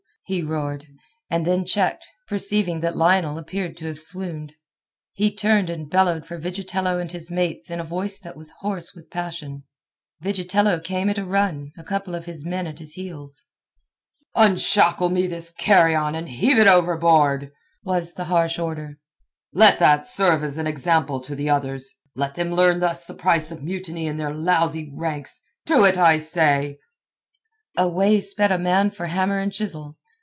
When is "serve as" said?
20.05-20.57